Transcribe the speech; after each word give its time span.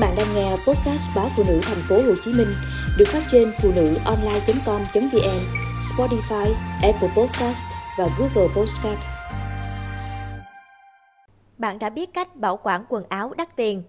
bạn 0.00 0.16
đang 0.16 0.34
nghe 0.34 0.50
podcast 0.50 1.16
báo 1.16 1.28
phụ 1.36 1.44
nữ 1.48 1.60
thành 1.62 1.80
phố 1.88 1.94
Hồ 1.94 2.14
Chí 2.24 2.32
Minh 2.32 2.48
được 2.98 3.08
phát 3.08 3.22
trên 3.28 3.52
phụ 3.62 3.72
nữ 3.76 3.94
online.com.vn, 4.04 5.40
Spotify, 5.80 6.54
Apple 6.82 7.08
Podcast 7.16 7.64
và 7.98 8.08
Google 8.18 8.54
Podcast. 8.56 8.98
Bạn 11.58 11.78
đã 11.78 11.90
biết 11.90 12.14
cách 12.14 12.36
bảo 12.36 12.60
quản 12.62 12.84
quần 12.88 13.04
áo 13.08 13.34
đắt 13.36 13.56
tiền? 13.56 13.82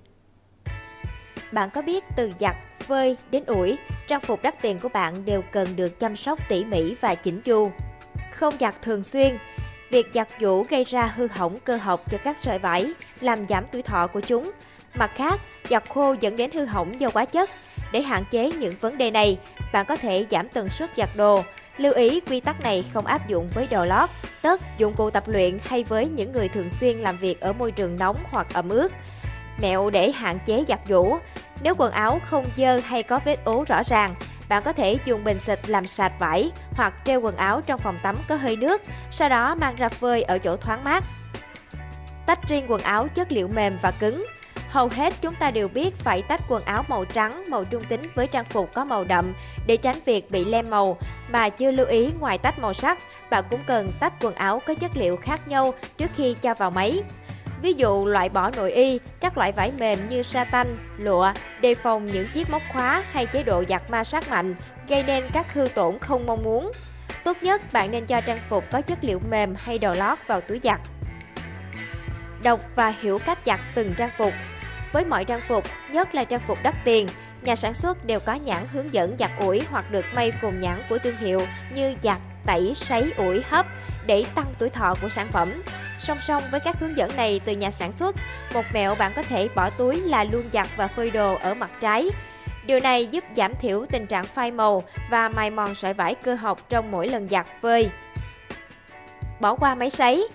Bạn 1.51 1.69
có 1.69 1.81
biết 1.81 2.03
từ 2.15 2.31
giặt, 2.39 2.55
phơi 2.79 3.17
đến 3.31 3.43
ủi, 3.45 3.77
trang 4.07 4.21
phục 4.21 4.41
đắt 4.41 4.61
tiền 4.61 4.79
của 4.79 4.89
bạn 4.89 5.25
đều 5.25 5.41
cần 5.51 5.75
được 5.75 5.99
chăm 5.99 6.15
sóc 6.15 6.39
tỉ 6.49 6.63
mỉ 6.65 6.95
và 7.01 7.15
chỉnh 7.15 7.41
chu. 7.41 7.71
Không 8.31 8.53
giặt 8.59 8.75
thường 8.81 9.03
xuyên, 9.03 9.37
việc 9.89 10.07
giặt 10.13 10.27
giũ 10.41 10.65
gây 10.69 10.83
ra 10.83 11.13
hư 11.15 11.27
hỏng 11.27 11.59
cơ 11.59 11.77
học 11.77 12.11
cho 12.11 12.17
các 12.23 12.37
sợi 12.39 12.59
vải, 12.59 12.93
làm 13.19 13.47
giảm 13.47 13.65
tuổi 13.71 13.81
thọ 13.81 14.07
của 14.07 14.21
chúng. 14.21 14.51
Mặt 14.95 15.11
khác, 15.15 15.39
giặt 15.69 15.83
khô 15.89 16.15
dẫn 16.19 16.35
đến 16.35 16.51
hư 16.51 16.65
hỏng 16.65 16.99
do 16.99 17.09
quá 17.09 17.25
chất. 17.25 17.49
Để 17.91 18.01
hạn 18.01 18.23
chế 18.31 18.51
những 18.51 18.75
vấn 18.81 18.97
đề 18.97 19.11
này, 19.11 19.37
bạn 19.73 19.85
có 19.85 19.97
thể 19.97 20.25
giảm 20.31 20.49
tần 20.49 20.69
suất 20.69 20.89
giặt 20.97 21.09
đồ. 21.15 21.43
Lưu 21.77 21.93
ý 21.93 22.19
quy 22.19 22.39
tắc 22.39 22.61
này 22.61 22.85
không 22.93 23.05
áp 23.05 23.27
dụng 23.27 23.49
với 23.53 23.67
đồ 23.67 23.85
lót, 23.85 24.09
tất, 24.41 24.61
dụng 24.77 24.93
cụ 24.93 25.09
tập 25.09 25.23
luyện 25.27 25.57
hay 25.65 25.83
với 25.83 26.09
những 26.09 26.31
người 26.31 26.49
thường 26.49 26.69
xuyên 26.69 26.97
làm 26.97 27.17
việc 27.17 27.41
ở 27.41 27.53
môi 27.53 27.71
trường 27.71 27.97
nóng 27.99 28.17
hoặc 28.31 28.47
ẩm 28.53 28.69
ướt. 28.69 28.91
Mẹo 29.61 29.89
để 29.89 30.11
hạn 30.11 30.39
chế 30.45 30.63
giặt 30.67 30.79
giũ. 30.89 31.17
Nếu 31.63 31.75
quần 31.77 31.91
áo 31.91 32.19
không 32.25 32.45
dơ 32.57 32.79
hay 32.79 33.03
có 33.03 33.19
vết 33.25 33.45
ố 33.45 33.65
rõ 33.67 33.81
ràng, 33.87 34.15
bạn 34.49 34.63
có 34.63 34.73
thể 34.73 34.97
dùng 35.05 35.23
bình 35.23 35.39
xịt 35.39 35.69
làm 35.69 35.87
sạch 35.87 36.13
vải 36.19 36.51
hoặc 36.71 36.93
treo 37.05 37.21
quần 37.21 37.35
áo 37.35 37.61
trong 37.61 37.79
phòng 37.79 37.99
tắm 38.03 38.15
có 38.27 38.35
hơi 38.35 38.55
nước, 38.55 38.81
sau 39.11 39.29
đó 39.29 39.55
mang 39.55 39.75
ra 39.75 39.89
phơi 39.89 40.21
ở 40.21 40.39
chỗ 40.39 40.57
thoáng 40.57 40.83
mát. 40.83 41.03
Tách 42.25 42.39
riêng 42.49 42.65
quần 42.67 42.81
áo 42.81 43.07
chất 43.07 43.31
liệu 43.31 43.47
mềm 43.47 43.77
và 43.81 43.91
cứng. 43.91 44.25
Hầu 44.71 44.87
hết 44.87 45.13
chúng 45.21 45.35
ta 45.35 45.51
đều 45.51 45.67
biết 45.67 45.95
phải 45.95 46.21
tách 46.21 46.41
quần 46.47 46.63
áo 46.65 46.83
màu 46.87 47.05
trắng, 47.05 47.43
màu 47.49 47.65
trung 47.65 47.83
tính 47.83 48.09
với 48.15 48.27
trang 48.27 48.45
phục 48.45 48.73
có 48.73 48.85
màu 48.85 49.03
đậm 49.03 49.33
để 49.67 49.77
tránh 49.77 49.99
việc 50.05 50.31
bị 50.31 50.45
lem 50.45 50.69
màu. 50.69 50.97
Mà 51.29 51.49
chưa 51.49 51.71
lưu 51.71 51.85
ý 51.85 52.09
ngoài 52.19 52.37
tách 52.37 52.59
màu 52.59 52.73
sắc, 52.73 52.99
bạn 53.29 53.43
cũng 53.49 53.63
cần 53.65 53.91
tách 53.99 54.13
quần 54.19 54.35
áo 54.35 54.61
có 54.65 54.73
chất 54.73 54.91
liệu 54.97 55.17
khác 55.17 55.47
nhau 55.47 55.73
trước 55.97 56.11
khi 56.15 56.35
cho 56.41 56.53
vào 56.53 56.71
máy. 56.71 57.03
Ví 57.61 57.73
dụ 57.73 58.05
loại 58.05 58.29
bỏ 58.29 58.51
nội 58.51 58.71
y, 58.71 58.99
các 59.19 59.37
loại 59.37 59.51
vải 59.51 59.71
mềm 59.79 60.09
như 60.09 60.23
sa 60.23 60.43
tanh, 60.43 60.77
lụa, 60.97 61.33
đề 61.61 61.75
phòng 61.75 62.05
những 62.05 62.27
chiếc 62.27 62.49
móc 62.49 62.61
khóa 62.73 63.03
hay 63.11 63.25
chế 63.25 63.43
độ 63.43 63.63
giặt 63.67 63.91
ma 63.91 64.03
sát 64.03 64.29
mạnh, 64.29 64.55
gây 64.87 65.03
nên 65.03 65.29
các 65.33 65.53
hư 65.53 65.67
tổn 65.67 65.99
không 65.99 66.25
mong 66.25 66.43
muốn. 66.43 66.71
Tốt 67.23 67.37
nhất 67.41 67.73
bạn 67.73 67.91
nên 67.91 68.05
cho 68.05 68.21
trang 68.21 68.39
phục 68.49 68.63
có 68.71 68.81
chất 68.81 68.97
liệu 69.01 69.21
mềm 69.29 69.55
hay 69.57 69.79
đồ 69.79 69.93
lót 69.93 70.19
vào 70.27 70.41
túi 70.41 70.59
giặt. 70.63 70.79
Đọc 72.43 72.59
và 72.75 72.93
hiểu 73.01 73.19
cách 73.25 73.39
giặt 73.45 73.59
từng 73.75 73.93
trang 73.97 74.11
phục. 74.17 74.33
Với 74.91 75.05
mọi 75.05 75.25
trang 75.25 75.41
phục, 75.47 75.63
nhất 75.91 76.15
là 76.15 76.23
trang 76.23 76.41
phục 76.47 76.57
đắt 76.63 76.75
tiền, 76.85 77.07
nhà 77.41 77.55
sản 77.55 77.73
xuất 77.73 78.05
đều 78.05 78.19
có 78.19 78.33
nhãn 78.33 78.67
hướng 78.73 78.93
dẫn 78.93 79.15
giặt 79.19 79.31
ủi 79.39 79.61
hoặc 79.69 79.91
được 79.91 80.05
may 80.13 80.31
cùng 80.41 80.59
nhãn 80.59 80.81
của 80.89 80.97
thương 80.97 81.17
hiệu 81.17 81.41
như 81.73 81.95
giặt, 82.03 82.17
tẩy, 82.45 82.73
sấy, 82.75 83.13
ủi, 83.17 83.41
hấp 83.49 83.65
để 84.05 84.25
tăng 84.35 84.53
tuổi 84.59 84.69
thọ 84.69 84.95
của 85.01 85.09
sản 85.09 85.27
phẩm. 85.31 85.63
Song 85.99 86.17
song 86.21 86.43
với 86.51 86.59
các 86.59 86.79
hướng 86.79 86.97
dẫn 86.97 87.15
này 87.15 87.41
từ 87.45 87.51
nhà 87.51 87.71
sản 87.71 87.91
xuất, 87.91 88.15
một 88.53 88.65
mẹo 88.73 88.95
bạn 88.95 89.11
có 89.15 89.23
thể 89.23 89.47
bỏ 89.55 89.69
túi 89.69 90.01
là 90.01 90.23
luôn 90.23 90.43
giặt 90.53 90.67
và 90.75 90.87
phơi 90.87 91.11
đồ 91.11 91.35
ở 91.35 91.53
mặt 91.53 91.71
trái. 91.81 92.09
Điều 92.65 92.79
này 92.79 93.07
giúp 93.07 93.23
giảm 93.35 93.55
thiểu 93.55 93.85
tình 93.91 94.05
trạng 94.07 94.25
phai 94.25 94.51
màu 94.51 94.83
và 95.09 95.29
mài 95.29 95.49
mòn 95.49 95.75
sợi 95.75 95.93
vải 95.93 96.15
cơ 96.15 96.35
học 96.35 96.59
trong 96.69 96.91
mỗi 96.91 97.07
lần 97.07 97.29
giặt 97.29 97.45
phơi. 97.61 97.89
Bỏ 99.39 99.55
qua 99.55 99.75
máy 99.75 99.89
sấy 99.89 100.27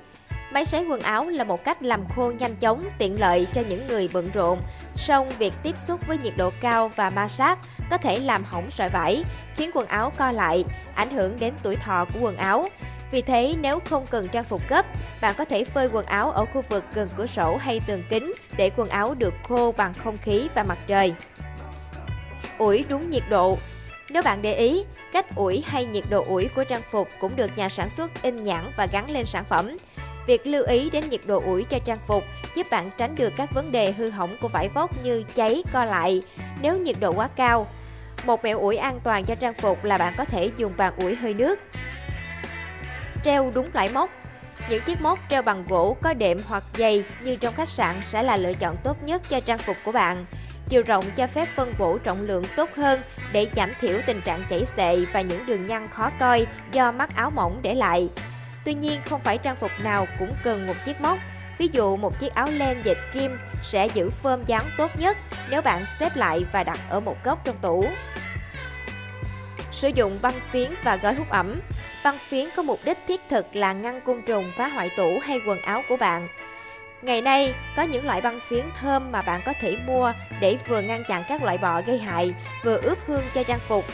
Máy 0.51 0.65
sấy 0.65 0.85
quần 0.85 1.01
áo 1.01 1.29
là 1.29 1.45
một 1.45 1.65
cách 1.65 1.83
làm 1.83 2.09
khô 2.17 2.33
nhanh 2.39 2.57
chóng, 2.57 2.89
tiện 2.99 3.21
lợi 3.21 3.47
cho 3.53 3.63
những 3.69 3.87
người 3.87 4.09
bận 4.13 4.31
rộn. 4.35 4.61
Song 4.95 5.29
việc 5.39 5.53
tiếp 5.63 5.79
xúc 5.79 6.01
với 6.07 6.19
nhiệt 6.19 6.33
độ 6.37 6.51
cao 6.61 6.89
và 6.97 7.11
ma 7.11 7.29
sát 7.29 7.59
có 7.91 7.97
thể 7.97 8.19
làm 8.19 8.45
hỏng 8.45 8.71
sợi 8.71 8.89
vải, 8.89 9.25
khiến 9.57 9.71
quần 9.75 9.87
áo 9.87 10.13
co 10.17 10.31
lại, 10.31 10.65
ảnh 10.95 11.11
hưởng 11.11 11.41
đến 11.41 11.55
tuổi 11.63 11.77
thọ 11.77 12.05
của 12.05 12.21
quần 12.21 12.37
áo. 12.37 12.69
Vì 13.11 13.23
thế, 13.23 13.55
nếu 13.61 13.81
không 13.91 14.07
cần 14.07 14.29
trang 14.29 14.45
phục 14.45 14.69
gấp, 14.69 14.87
bạn 15.21 15.35
có 15.39 15.45
thể 15.45 15.65
phơi 15.65 15.89
quần 15.93 16.07
áo 16.07 16.31
ở 16.31 16.45
khu 16.45 16.63
vực 16.69 16.85
gần 16.95 17.09
cửa 17.17 17.27
sổ 17.27 17.57
hay 17.57 17.81
tường 17.87 18.03
kính 18.11 18.33
để 18.57 18.71
quần 18.77 18.89
áo 18.89 19.15
được 19.15 19.35
khô 19.49 19.75
bằng 19.77 19.95
không 19.95 20.19
khí 20.19 20.49
và 20.55 20.63
mặt 20.63 20.79
trời. 20.87 21.15
Ủi 22.59 22.85
đúng 22.89 23.11
nhiệt 23.11 23.23
độ 23.29 23.59
Nếu 24.11 24.23
bạn 24.23 24.43
để 24.43 24.55
ý, 24.55 24.85
cách 25.13 25.37
ủi 25.37 25.65
hay 25.67 25.87
nhiệt 25.87 26.05
độ 26.11 26.25
ủi 26.29 26.49
của 26.49 26.65
trang 26.65 26.83
phục 26.91 27.09
cũng 27.21 27.37
được 27.37 27.51
nhà 27.57 27.69
sản 27.69 27.91
xuất 27.91 28.23
in 28.23 28.43
nhãn 28.43 28.73
và 28.77 28.87
gắn 28.87 29.11
lên 29.11 29.27
sản 29.27 29.45
phẩm. 29.45 29.77
Việc 30.27 30.47
lưu 30.47 30.65
ý 30.65 30.91
đến 30.91 31.11
nhiệt 31.11 31.21
độ 31.27 31.43
ủi 31.47 31.65
cho 31.65 31.79
trang 31.79 31.99
phục 32.07 32.25
giúp 32.55 32.67
bạn 32.71 32.91
tránh 32.99 33.15
được 33.15 33.33
các 33.37 33.49
vấn 33.55 33.73
đề 33.73 33.93
hư 33.93 34.11
hỏng 34.11 34.37
của 34.41 34.49
vải 34.49 34.69
vóc 34.69 34.91
như 35.05 35.25
cháy, 35.35 35.63
co 35.73 35.85
lại 35.85 36.23
nếu 36.63 36.79
nhiệt 36.79 36.97
độ 37.01 37.13
quá 37.13 37.29
cao. 37.37 37.67
Một 38.25 38.45
mẹo 38.45 38.59
ủi 38.59 38.77
an 38.77 39.01
toàn 39.05 39.25
cho 39.25 39.35
trang 39.35 39.55
phục 39.55 39.85
là 39.85 39.99
bạn 39.99 40.15
có 40.17 40.25
thể 40.25 40.51
dùng 40.57 40.73
bàn 40.77 40.93
ủi 40.97 41.15
hơi 41.15 41.35
nước. 41.35 41.61
Treo 43.25 43.51
đúng 43.55 43.69
loại 43.73 43.89
móc 43.89 44.11
những 44.71 44.83
chiếc 44.83 45.01
móc 45.01 45.19
treo 45.31 45.43
bằng 45.43 45.65
gỗ 45.69 45.97
có 46.03 46.15
đệm 46.15 46.39
hoặc 46.49 46.65
dày 46.79 47.05
như 47.23 47.37
trong 47.37 47.55
khách 47.55 47.69
sạn 47.69 47.97
sẽ 48.07 48.23
là 48.23 48.37
lựa 48.37 48.53
chọn 48.53 48.77
tốt 48.85 49.03
nhất 49.03 49.23
cho 49.29 49.41
trang 49.41 49.59
phục 49.59 49.77
của 49.85 49.93
bạn. 49.93 50.27
Chiều 50.69 50.83
rộng 50.87 51.05
cho 51.17 51.27
phép 51.27 51.49
phân 51.57 51.75
bổ 51.79 51.99
trọng 51.99 52.23
lượng 52.23 52.45
tốt 52.57 52.71
hơn 52.77 53.01
để 53.33 53.47
giảm 53.55 53.73
thiểu 53.81 53.99
tình 54.07 54.21
trạng 54.21 54.45
chảy 54.49 54.65
xệ 54.77 55.05
và 55.13 55.21
những 55.21 55.47
đường 55.47 55.67
nhăn 55.67 55.89
khó 55.89 56.11
coi 56.21 56.47
do 56.73 56.93
mắc 56.93 57.17
áo 57.17 57.31
mỏng 57.31 57.59
để 57.63 57.75
lại. 57.75 58.09
Tuy 58.67 58.75
nhiên, 58.75 59.01
không 59.05 59.21
phải 59.21 59.39
trang 59.39 59.57
phục 59.57 59.71
nào 59.83 60.07
cũng 60.19 60.35
cần 60.43 60.67
một 60.67 60.75
chiếc 60.85 61.01
móc. 61.01 61.19
Ví 61.59 61.69
dụ 61.73 61.97
một 61.97 62.19
chiếc 62.19 62.35
áo 62.35 62.49
len 62.51 62.83
dệt 62.85 62.99
kim 63.13 63.39
sẽ 63.63 63.87
giữ 63.87 64.11
phơm 64.11 64.45
dáng 64.45 64.65
tốt 64.77 64.91
nhất 64.99 65.17
nếu 65.51 65.63
bạn 65.63 65.85
xếp 65.99 66.17
lại 66.17 66.45
và 66.53 66.65
đặt 66.65 66.79
ở 66.89 67.01
một 67.01 67.25
góc 67.25 67.45
trong 67.45 67.59
tủ. 67.59 67.87
Sử 69.73 69.89
dụng 69.89 70.19
băng 70.23 70.41
phiến 70.51 70.71
và 70.83 70.97
gói 70.97 71.15
hút 71.15 71.31
ẩm. 71.31 71.61
Băng 72.05 72.19
phiến 72.29 72.49
có 72.57 72.63
mục 72.63 72.81
đích 72.85 72.99
thiết 73.09 73.21
thực 73.29 73.57
là 73.57 73.73
ngăn 73.73 74.01
côn 74.01 74.23
trùng 74.23 74.53
phá 74.57 74.69
hoại 74.69 74.91
tủ 74.97 75.19
hay 75.23 75.41
quần 75.47 75.61
áo 75.61 75.83
của 75.89 75.97
bạn. 75.97 76.29
Ngày 77.03 77.21
nay, 77.21 77.55
có 77.77 77.83
những 77.83 78.07
loại 78.07 78.21
băng 78.21 78.41
phiến 78.49 78.65
thơm 78.81 79.13
mà 79.13 79.23
bạn 79.23 79.41
có 79.45 79.53
thể 79.61 79.77
mua 79.87 80.13
để 80.41 80.57
vừa 80.69 80.81
ngăn 80.81 81.05
chặn 81.09 81.25
các 81.29 81.43
loại 81.43 81.59
bọ 81.59 81.83
gây 81.87 81.99
hại, 81.99 82.35
vừa 82.65 82.77
ướp 82.77 82.99
hương 83.07 83.25
cho 83.35 83.43
trang 83.43 83.61
phục. 83.69 83.85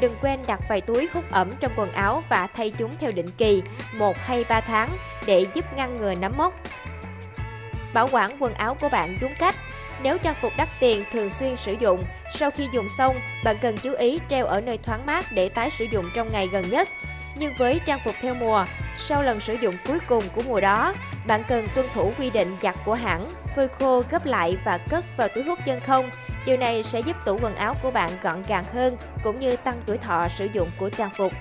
Đừng 0.00 0.16
quên 0.22 0.40
đặt 0.46 0.60
vài 0.68 0.80
túi 0.80 1.08
hút 1.12 1.24
ẩm 1.30 1.50
trong 1.60 1.72
quần 1.76 1.92
áo 1.92 2.22
và 2.28 2.46
thay 2.46 2.70
chúng 2.70 2.90
theo 3.00 3.12
định 3.12 3.30
kỳ, 3.38 3.62
1 3.94 4.16
hay 4.16 4.44
3 4.44 4.60
tháng 4.60 4.88
để 5.26 5.46
giúp 5.54 5.64
ngăn 5.76 5.96
ngừa 5.96 6.14
nấm 6.14 6.36
mốc. 6.36 6.54
Bảo 7.94 8.08
quản 8.12 8.36
quần 8.38 8.54
áo 8.54 8.76
của 8.80 8.88
bạn 8.88 9.18
đúng 9.20 9.34
cách. 9.38 9.54
Nếu 10.02 10.18
trang 10.18 10.34
phục 10.40 10.52
đắt 10.56 10.68
tiền 10.80 11.04
thường 11.12 11.30
xuyên 11.30 11.56
sử 11.56 11.72
dụng, 11.72 12.04
sau 12.34 12.50
khi 12.50 12.68
dùng 12.72 12.86
xong, 12.98 13.20
bạn 13.44 13.56
cần 13.60 13.78
chú 13.78 13.92
ý 13.92 14.18
treo 14.30 14.46
ở 14.46 14.60
nơi 14.60 14.78
thoáng 14.78 15.06
mát 15.06 15.32
để 15.32 15.48
tái 15.48 15.70
sử 15.70 15.84
dụng 15.84 16.10
trong 16.14 16.32
ngày 16.32 16.48
gần 16.52 16.70
nhất. 16.70 16.88
Nhưng 17.36 17.52
với 17.58 17.80
trang 17.86 18.00
phục 18.04 18.14
theo 18.20 18.34
mùa, 18.34 18.66
sau 18.98 19.22
lần 19.22 19.40
sử 19.40 19.54
dụng 19.54 19.76
cuối 19.88 19.98
cùng 20.08 20.24
của 20.34 20.42
mùa 20.42 20.60
đó, 20.60 20.94
bạn 21.26 21.42
cần 21.48 21.68
tuân 21.74 21.86
thủ 21.94 22.12
quy 22.18 22.30
định 22.30 22.56
giặt 22.62 22.74
của 22.84 22.94
hãng, 22.94 23.24
phơi 23.56 23.68
khô, 23.68 24.02
gấp 24.10 24.26
lại 24.26 24.56
và 24.64 24.78
cất 24.78 25.04
vào 25.16 25.28
túi 25.28 25.44
hút 25.44 25.58
chân 25.64 25.80
không. 25.80 26.10
Điều 26.46 26.56
này 26.56 26.82
sẽ 26.82 27.00
giúp 27.00 27.16
tủ 27.24 27.38
quần 27.42 27.54
áo 27.54 27.74
của 27.82 27.90
bạn 27.90 28.12
gọn 28.22 28.42
gàng 28.48 28.64
hơn, 28.72 28.96
cũng 29.22 29.38
như 29.38 29.56
tăng 29.56 29.80
tuổi 29.86 29.98
thọ 29.98 30.28
sử 30.28 30.48
dụng 30.52 30.68
của 30.78 30.90
trang 30.90 31.10
phục. 31.16 31.32